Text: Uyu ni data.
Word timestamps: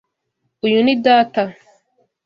Uyu 0.65 0.79
ni 0.85 0.95
data. 1.05 1.41